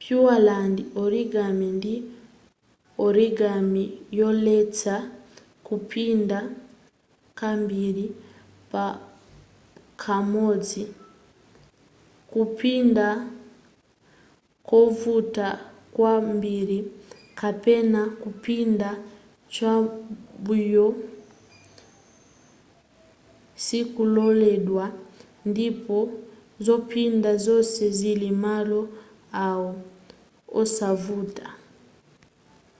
pureland 0.00 0.76
origami 1.02 1.68
ndi 1.78 1.94
origami 3.06 3.84
yoletsa 4.18 4.94
kupinda 5.66 6.38
kambiri 7.40 8.04
pakamodzi 8.72 10.84
kupinda 12.32 13.06
kovuta 14.68 15.46
kwambiri 15.94 16.78
kapena 17.40 18.00
kupinda 18.22 18.88
cham'mbuyo 19.54 20.86
sikololedwa 23.64 24.84
ndipo 25.50 25.98
zopinda 26.66 27.30
zonse 27.44 27.84
zili 27.98 28.30
malo 28.44 28.80
awo 29.46 29.70
osavuta 30.60 31.46